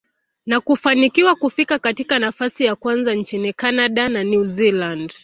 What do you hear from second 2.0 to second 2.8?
nafasi ya